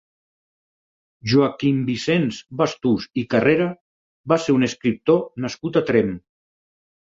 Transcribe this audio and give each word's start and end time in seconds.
Joaquim 1.33 1.83
Vicenç 1.89 2.39
Bastús 2.63 3.07
i 3.23 3.25
Carrera 3.35 3.69
va 4.35 4.41
ser 4.49 4.57
un 4.59 4.71
escriptor 4.71 5.23
nascut 5.47 5.81
a 5.81 5.87
Tremp. 5.93 6.13